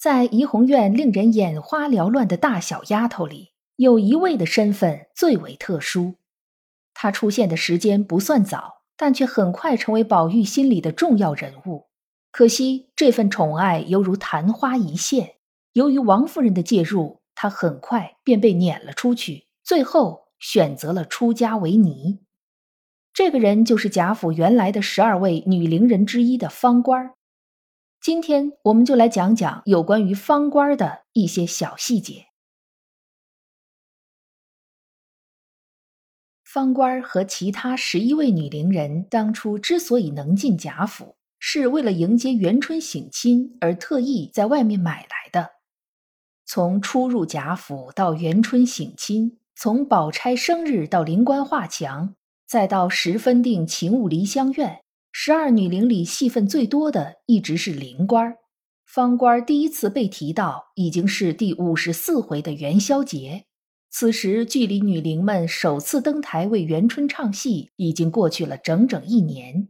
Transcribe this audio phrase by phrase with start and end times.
[0.00, 6.14] 在怡红院令人眼花缭乱的大小丫头里，有一位的身份最为特殊。
[6.94, 11.88] 她出现的时间不算早，但却很快成为宝玉心里的重要人物。
[12.32, 15.34] 可惜这份宠爱犹如昙花一现，
[15.74, 22.20] 由于王夫人的介入，她很快便被撵了出去，最后选择了出家为尼。
[23.12, 27.16] 这个人就是贾府原来的十二位女伶人之一的芳官儿。
[28.00, 32.28] 今天我们就来讲讲有关于方官的一些小细节。
[36.42, 45.50] 方官和其他十一位女伶人当初之所以能进贾府，是为了迎接元春省亲而特意在外面买来的。
[46.46, 54.82] 从初入贾府到元春省亲，从宝钗生日到灵官画墙，再到十分定晴雾梨香院。
[55.22, 58.38] 十二女伶里戏份最多的一直是灵官儿，
[58.86, 63.44] 方官儿第一次被提到已经是第五十四回的元宵节。
[63.90, 69.68] 此时距离女伶们首次登台为元春唱戏已经过去了整整一年。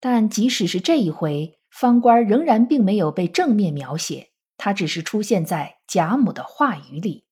[0.00, 7.26] 但即使是这一回，方官仍然并没有被正面描写，他只是出现在贾母的话语里。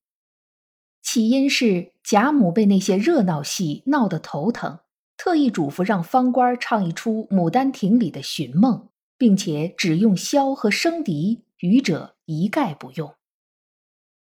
[1.02, 4.80] 起因是贾母被那些热闹戏闹得头疼。
[5.24, 13.14] 特意嘱咐让方官唱一出《牡丹亭》里的寻梦，并且只用箫和笙笛，余者一概不用。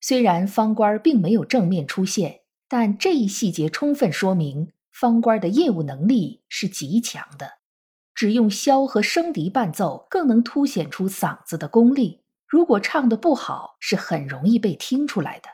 [0.02, 7.60] 虽然方官并没有正面出现，但这一细节充分说明方官的业务能力是极强的。
[8.16, 12.22] 只用箫和笙笛伴奏，更能凸显出嗓子的功力。
[12.48, 15.50] 如果唱的不好，是很容易被听出来的。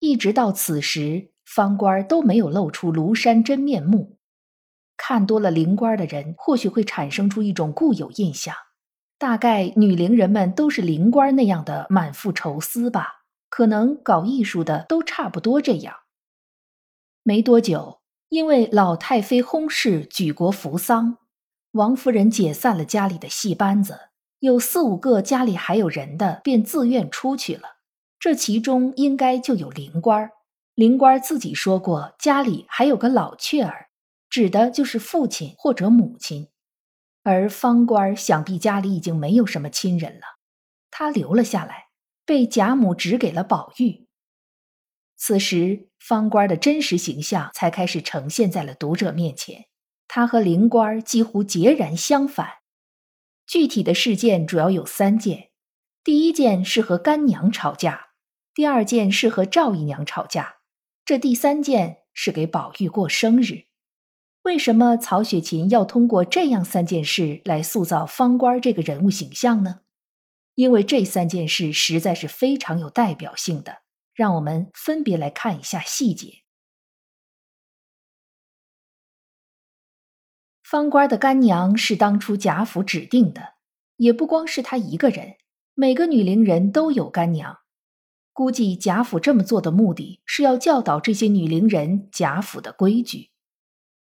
[0.00, 1.30] 一直到此时。
[1.54, 4.18] 方官都没有露出庐山真面目，
[4.98, 8.54] 看多了灵官的人或许会产生出一种固有印象，
[9.18, 13.22] 大概女伶人们都是灵官那样的满腹愁思吧？
[13.48, 15.94] 可能搞艺术的都差不多这样。
[17.22, 21.16] 没多久，因为老太妃薨逝，举国扶丧，
[21.72, 24.10] 王夫人解散了家里的戏班子，
[24.40, 27.78] 有四五个家里还有人的便自愿出去了，
[28.18, 30.32] 这其中应该就有灵官儿。
[30.78, 33.88] 灵官自己说过，家里还有个老雀儿，
[34.30, 36.50] 指的就是父亲或者母亲。
[37.24, 40.22] 而方官想必家里已经没有什么亲人了，
[40.88, 41.88] 他留了下来，
[42.24, 44.06] 被贾母指给了宝玉。
[45.16, 49.64] 此时，方官的真实形象才开始呈现在了读者面前。
[50.06, 52.48] 他和灵官几乎截然相反。
[53.48, 55.50] 具体的事件主要有三件：
[56.04, 58.10] 第一件是和干娘吵架，
[58.54, 60.57] 第二件是和赵姨娘吵架。
[61.08, 63.64] 这第三件是给宝玉过生日，
[64.42, 69.80] 为什么曹雪芹要通过这样三件事来塑造方官这个人物形象呢？
[70.54, 73.78] 因为这三件事实在是非常有代表性的，
[74.12, 76.42] 让我们分别来看一下细节。
[80.62, 83.54] 方官的干娘是当初贾府指定的，
[83.96, 85.38] 也不光是她一个人，
[85.72, 87.60] 每个女伶人都有干娘。
[88.38, 93.30] 估计贾府这么做的目的是要教导这些女伶人贾府的规矩，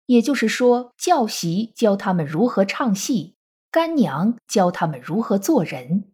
[0.06, 3.36] 也就是说，教习教他们如何唱戏，
[3.70, 6.14] 干娘教他们如何做人。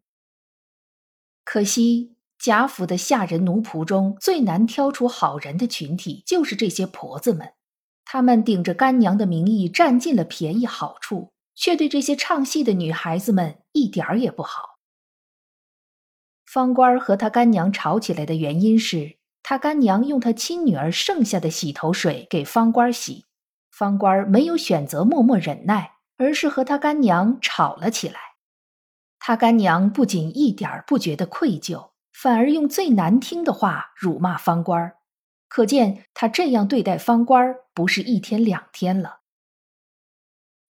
[1.46, 7.54] 可惜贾府的下人奴仆中最难挑出好人的群体就是这些婆子们，
[8.06, 14.79] 她们顶着干娘的名义占尽了便宜好处，却对这些唱戏的女孩子们一点儿也不好。
[16.52, 23.26] 方官和他干娘吵起来的原因是他干娘用他亲女儿剩下的洗头水给方官洗，
[23.70, 28.20] 方官没有选择默默忍耐，而是和他干娘吵了起来。
[29.20, 34.96] 他干娘不仅一点不觉得愧疚，反而用最难听的话辱骂方官，
[35.48, 39.20] 可见他这样对待方官不是一天两天了。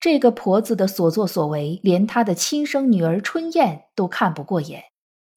[0.01, 4.87] 这个婆子的所作所为，连他的亲生女儿春燕都看不过眼。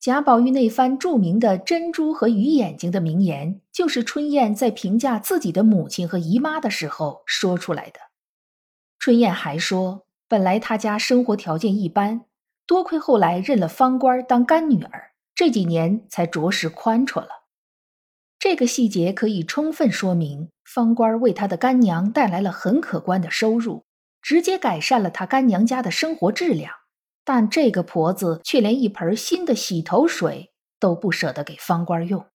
[0.02, 8.00] 贾宝玉那番著名的“珍珠和鱼眼睛”的名言，就是春燕在评价自己的母亲和姨妈的时候说出来的。
[8.98, 12.26] 春燕还说：“本来她家生活条件一般，
[12.66, 17.44] 多亏后来认了方官当干女儿，这几年才着实宽绰了。
[18.40, 23.86] 这个细节可以充分说明，方官为他的干娘带来了很可观的收入，
[24.20, 26.74] 直接改善了他干娘家的生活质量。
[27.24, 32.26] 但这个婆子却连一盆新的洗头水都不舍得给方官用。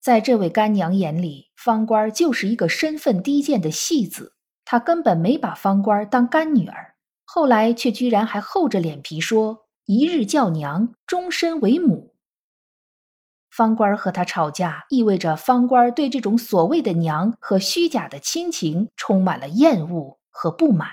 [0.00, 4.34] 在这位干娘眼里，方官就是一个身份低贱的戏子，
[4.64, 6.94] 她根本没把方官当干女儿。
[7.24, 12.14] 后来却居然还厚着脸皮说：“一日叫娘，终身为母。”
[13.48, 20.88] 方官和他吵架，意味着方官对这种所谓的娘和虚假的亲情充满了厌恶和不满。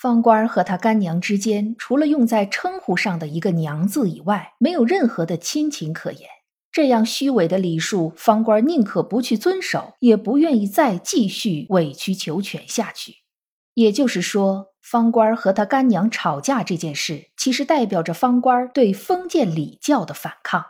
[0.00, 6.26] 方官和他干娘之间，除了用在称呼上的一个“娘”字以外，没有任何的亲情可言。
[6.72, 13.16] 这样虚伪的礼数，方官宁可不去遵守，也不愿意再继续委曲求全下去。
[13.74, 20.64] 也就是说，方官和他干娘吵架这件事，其实代表着方官对封建礼教的反抗。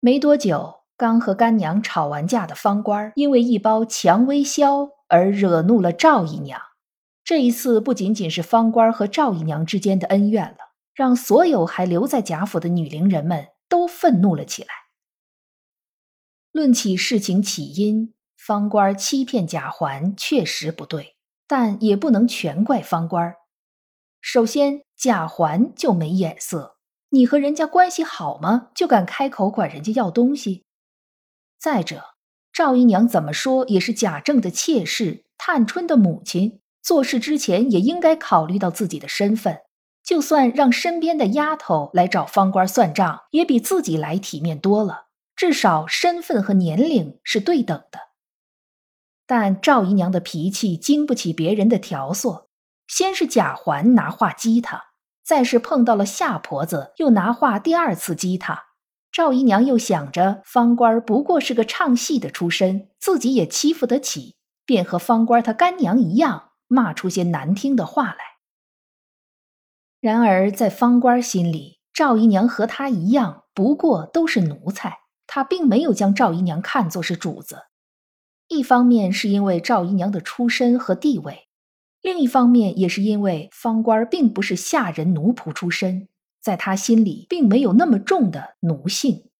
[0.00, 6.60] 没多久，刚和干娘吵完架的方官，因为一包蔷薇硝而惹怒了赵姨娘。
[7.24, 10.58] 这一次，不仅仅是方官和赵姨娘之间的恩怨了，
[10.94, 14.68] 让所有还留在贾府的女伶人们都愤怒了起来。
[16.52, 21.16] 论起事情起因，方官欺骗贾环确实不对，
[21.46, 23.34] 但也不能全怪方官。
[24.20, 26.78] 首先，贾环就没眼色。
[27.10, 28.70] 你和人家关系好吗？
[28.74, 30.64] 就敢开口管人家要东西？
[31.58, 32.15] 再者，
[32.56, 39.58] 赵姨娘怎么说也是贾政的妾室，探春的母亲，做事之前也应该考虑到自己的身份。
[40.02, 45.08] 就算让身边的丫头来找方官算账，也比自己来体面多了。
[45.36, 48.00] 至少身份和年龄是对等的。
[49.26, 52.46] 但赵姨娘的脾气经不起别人的挑唆，
[52.86, 54.82] 先是贾环拿话激她。
[55.22, 58.65] 再是碰到了夏婆子，又拿话第二次激她。
[59.16, 64.36] 赵姨娘又想着方官不过是个唱戏的出身，自己也欺负得起，
[64.66, 68.18] 便和方官他干娘一样，骂出些难听的话来。
[70.02, 77.62] 然而在方官心里，赵姨娘和他一样，不过都是奴才，他并没有将赵姨娘看作是主子。
[78.48, 81.48] 一方面是因为赵姨娘的出身和地位。
[82.02, 86.06] 另一方面，也是因为方官并不是下人奴仆出身，
[86.46, 89.32] 在他心里并没有那么重的奴性。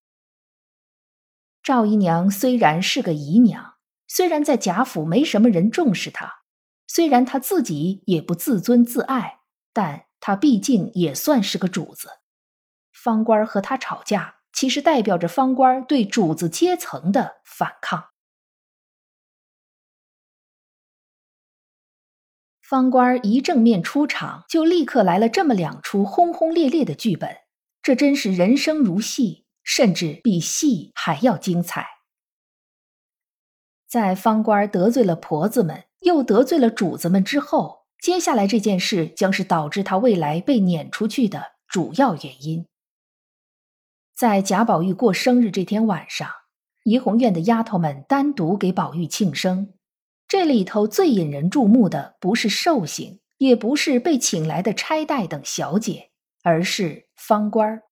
[1.62, 3.74] 赵姨娘虽然是个姨娘，
[4.08, 6.42] 虽然在贾府没什么人重视她，
[6.88, 9.38] 虽然她自己也不自尊自爱，
[9.72, 12.08] 但她毕竟也算是个主子。
[12.92, 18.06] 方官和她吵架，其实代表着方官对主子阶层的反抗。
[22.68, 27.30] 方官一正面出场，就立刻来了这么两出轰轰烈烈的剧本，
[27.80, 31.86] 这真是人生如戏，甚至比戏还要精彩。
[33.86, 42.66] 在方官得罪了婆子们，又得罪了主子们之后，接下来这件事将是导致他未来被撵出去的主要原因。
[44.12, 46.28] 在贾宝玉过生日这天晚上，
[46.82, 49.72] 怡红院的丫头们单独给宝玉庆生。
[50.28, 56.10] 这里头最引人注目的，不是寿星，也不是被请来的差代等小姐，
[56.42, 57.82] 而是方官儿。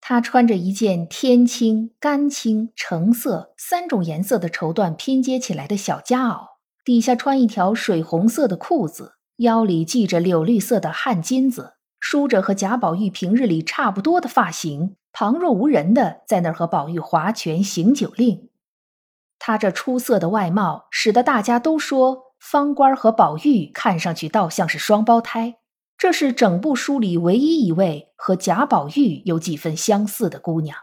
[0.00, 6.46] 他穿着一件天青、干青、橙色三种颜色的绸缎拼接起来的小夹袄，
[6.84, 18.48] 底下穿一条水红色的裤子，腰里系着柳绿色的汗巾子，梳着和贾宝玉平日里差不多的发型，旁若无人的在那儿和宝玉划拳行酒令。
[19.46, 25.56] 他这出色的外貌，使得大家都说方官和宝玉看上去倒像是双胞胎。
[25.98, 30.78] 这是整部书里唯一一位和贾宝玉有几分相似的姑娘。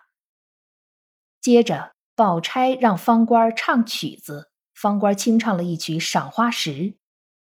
[1.41, 6.69] 接着，宝钗让方官唱曲子，方官清唱了一曲《赏花时》，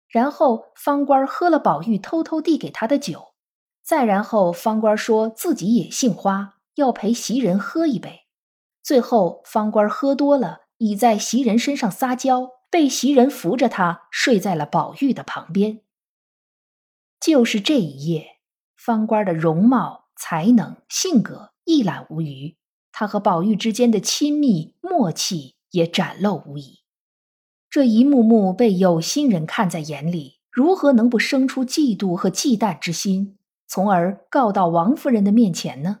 [0.08, 3.34] 然后方官喝了宝玉偷偷递给他的酒，
[3.84, 8.22] 再然后方官说自己也姓花，要陪袭人喝一杯。
[8.82, 10.63] 最后，方官喝多了。
[10.84, 15.80] 倚在袭人身上撒娇，被袭人扶着他睡在了宝玉的旁边。
[17.18, 18.36] 就是这一夜，
[18.76, 22.58] 方官的容貌、才能、性格一览无余，
[22.92, 26.80] 他和宝玉之间的亲密默契也展露无遗。
[27.70, 36.00] 这一幕幕被有心人看在眼里，如何能不生出嫉妒和忌惮之心，从而告到王夫人的面前呢？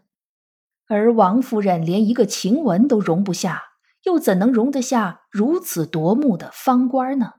[0.88, 3.70] 而王夫人连一个晴雯都容不下。
[4.04, 7.32] 又怎能容得下如此夺目的方官呢？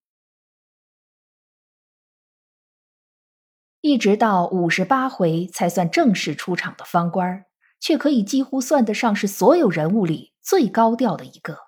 [3.81, 7.45] 一直到五十八回才算正式出场的方官，
[7.79, 11.59] 却可以几乎算得上是所有人物里最高调的一个。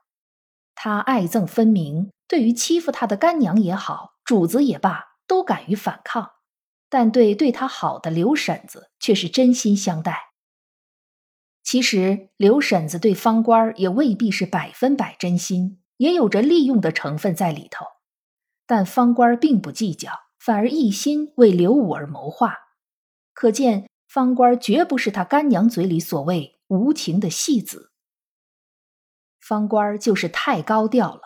[0.74, 6.24] 他爱憎分明，对于欺负他的干娘也好，主子也罢，都敢于反抗；
[6.90, 10.27] 但对对他好的刘婶子，却是真心相待。
[11.68, 17.86] 其实刘婶子对方官也未必是百分百真心，也有着利用的成分在里头，
[18.66, 20.10] 但方官并不计较。
[20.40, 22.56] 反而一心为刘武而谋划，
[23.34, 27.92] 可见方官绝不是他干娘嘴里所谓无情的戏子。
[29.42, 31.22] 方官就是太高调了，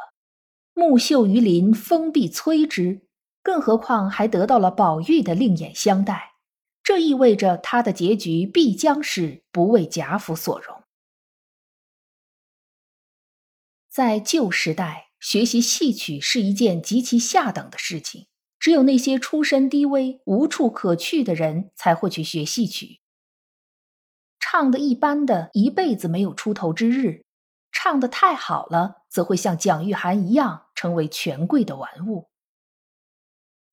[0.74, 3.07] 木秀于林，风必摧之。
[3.43, 6.30] 更何况还得到了宝玉的另眼相待，
[6.91, 10.83] 这意味着他的结局必将是不为贾府所容。
[13.89, 18.27] 在旧时代，学习戏曲是一件极其下等的事情。
[18.60, 23.00] 只有那些出身低微、无处可去的人才会去学戏曲。
[24.38, 27.24] 唱的一般的，一辈子没有出头之日；
[27.71, 32.29] 唱的太好了，则会像蒋玉菡一样成为权贵的玩物。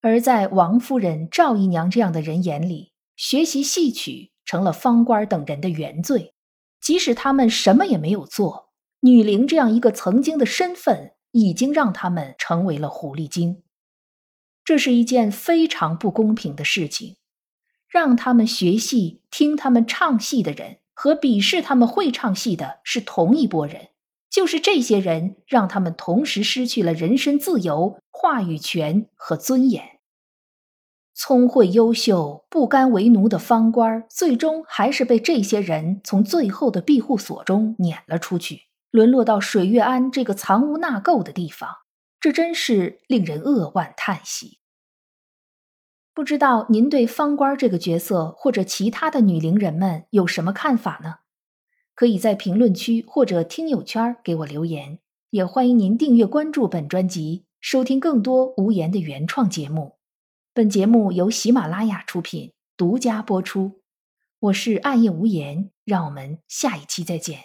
[0.00, 2.87] 而在王夫人、赵姨娘这样的人眼里，
[3.18, 6.34] 学习戏曲成了方官等人的原罪。
[6.80, 8.70] 即使他们什么也没有做，
[9.00, 13.64] 女伶这样一个曾经的身份，已经让他们成为了狐狸精。
[14.64, 17.16] 这是一件非常不公平的事情，
[17.88, 23.88] 让他们学戏、听他们唱戏的人和鄙视他们会唱戏的是同一拨人。
[24.30, 29.97] 就是这些人，让他们同时失去了人身自由、话语权和尊严。
[31.20, 41.68] 聪慧优秀、不甘为奴的方官，最终还是被这些人从最后的庇护所中撵了出去，沦落到水月庵这个藏污纳垢的地方。
[42.20, 44.60] 这真是令人扼腕叹息。
[46.14, 51.16] 不知道您对方官这个角色或者其他的女伶人们有什么看法呢？
[51.96, 55.00] 可以在评论区或者听友圈给我留言。
[55.30, 59.97] 也欢迎您订阅关注本专辑，收听更多无言的原创节目。
[60.58, 63.80] 本节目由喜马拉雅出品，独家播出。
[64.40, 67.44] 我是暗夜无言，让我们下一期再见。